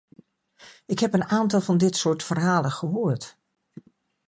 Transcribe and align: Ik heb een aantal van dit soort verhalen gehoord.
Ik 0.85 0.99
heb 0.99 1.13
een 1.13 1.23
aantal 1.23 1.61
van 1.61 1.77
dit 1.77 1.95
soort 1.95 2.23
verhalen 2.23 2.71
gehoord. 2.71 3.37